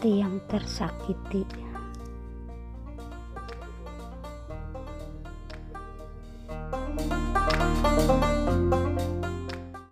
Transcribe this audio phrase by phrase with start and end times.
[0.00, 1.44] hati yang tersakiti.